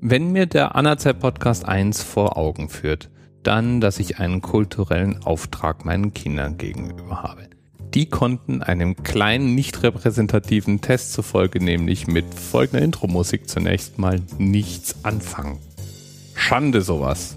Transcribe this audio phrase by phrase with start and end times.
[0.00, 3.10] Wenn mir der Anerzeit Podcast 1 vor Augen führt,
[3.42, 7.48] dann, dass ich einen kulturellen Auftrag meinen Kindern gegenüber habe.
[7.94, 15.04] Die konnten einem kleinen, nicht repräsentativen Test zufolge nämlich mit folgender Intro-Musik zunächst mal nichts
[15.04, 15.58] anfangen.
[16.34, 17.36] Schande sowas.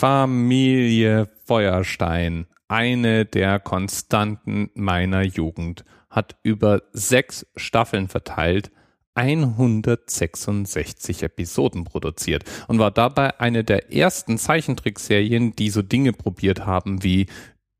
[0.00, 8.70] Familie Feuerstein, eine der Konstanten meiner Jugend, hat über sechs Staffeln verteilt
[9.12, 17.04] 166 Episoden produziert und war dabei eine der ersten Zeichentrickserien, die so Dinge probiert haben
[17.04, 17.26] wie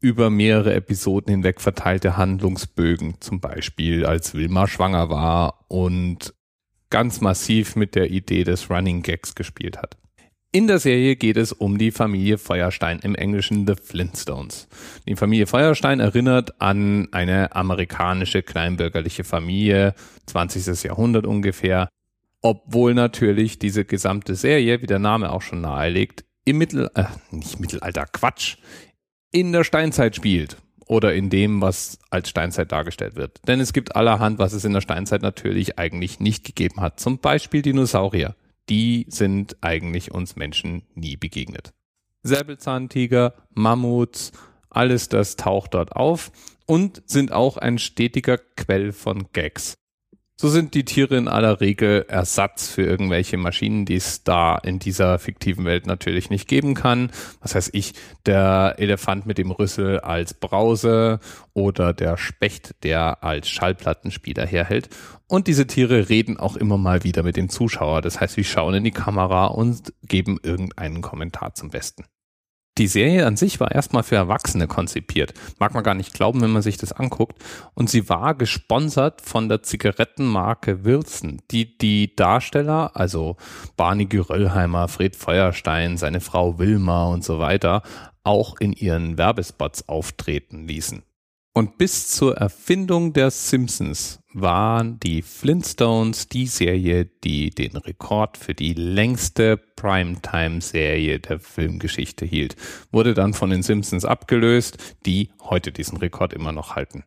[0.00, 6.32] über mehrere Episoden hinweg verteilte Handlungsbögen, zum Beispiel als Wilma schwanger war und
[6.88, 9.98] ganz massiv mit der Idee des Running Gags gespielt hat.
[10.56, 14.68] In der Serie geht es um die Familie Feuerstein, im Englischen The Flintstones.
[15.06, 20.84] Die Familie Feuerstein erinnert an eine amerikanische kleinbürgerliche Familie, 20.
[20.84, 21.90] Jahrhundert ungefähr,
[22.40, 27.60] obwohl natürlich diese gesamte Serie, wie der Name auch schon nahelegt, im Mittel, äh, nicht
[27.60, 28.56] Mittelalter, Quatsch,
[29.32, 33.46] in der Steinzeit spielt oder in dem, was als Steinzeit dargestellt wird.
[33.46, 36.98] Denn es gibt allerhand, was es in der Steinzeit natürlich eigentlich nicht gegeben hat.
[36.98, 38.34] Zum Beispiel Dinosaurier
[38.68, 41.72] die sind eigentlich uns Menschen nie begegnet.
[42.22, 44.32] Säbelzahntiger, Mammuts,
[44.70, 46.32] alles das taucht dort auf
[46.66, 49.74] und sind auch ein stetiger Quell von Gags.
[50.38, 54.78] So sind die Tiere in aller Regel Ersatz für irgendwelche Maschinen, die es da in
[54.78, 57.10] dieser fiktiven Welt natürlich nicht geben kann.
[57.40, 57.94] Was heißt ich,
[58.26, 61.20] der Elefant mit dem Rüssel als Brause
[61.54, 64.90] oder der Specht, der als Schallplattenspieler herhält.
[65.26, 68.02] Und diese Tiere reden auch immer mal wieder mit dem Zuschauer.
[68.02, 72.04] Das heißt, wir schauen in die Kamera und geben irgendeinen Kommentar zum Besten.
[72.78, 75.32] Die Serie an sich war erstmal für Erwachsene konzipiert.
[75.58, 77.42] Mag man gar nicht glauben, wenn man sich das anguckt.
[77.72, 83.36] Und sie war gesponsert von der Zigarettenmarke Wilson, die die Darsteller, also
[83.78, 87.82] Barney Geröllheimer, Fred Feuerstein, seine Frau Wilma und so weiter,
[88.24, 91.02] auch in ihren Werbespots auftreten ließen.
[91.56, 98.52] Und bis zur Erfindung der Simpsons waren die Flintstones die Serie, die den Rekord für
[98.52, 102.56] die längste Primetime-Serie der Filmgeschichte hielt.
[102.92, 107.04] Wurde dann von den Simpsons abgelöst, die heute diesen Rekord immer noch halten.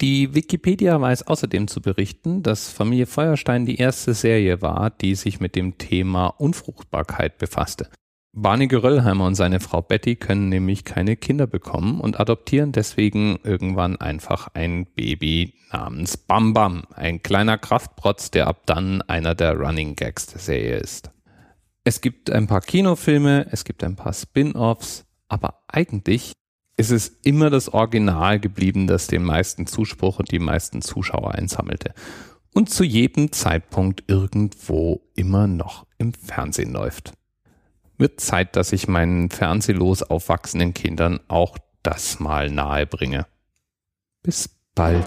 [0.00, 5.38] Die Wikipedia weiß außerdem zu berichten, dass Familie Feuerstein die erste Serie war, die sich
[5.38, 7.90] mit dem Thema Unfruchtbarkeit befasste.
[8.34, 13.96] Barney Geröllheimer und seine Frau Betty können nämlich keine Kinder bekommen und adoptieren deswegen irgendwann
[13.96, 19.96] einfach ein Baby namens Bam Bam, ein kleiner Kraftprotz, der ab dann einer der Running
[19.96, 21.10] Gags der Serie ist.
[21.84, 26.32] Es gibt ein paar Kinofilme, es gibt ein paar Spin-offs, aber eigentlich
[26.78, 31.92] ist es immer das Original geblieben, das den meisten Zuspruch und die meisten Zuschauer einsammelte
[32.54, 37.12] und zu jedem Zeitpunkt irgendwo immer noch im Fernsehen läuft.
[38.02, 43.26] Wird Zeit, dass ich meinen fernsehlos aufwachsenden Kindern auch das mal nahe bringe.
[44.24, 45.06] Bis bald.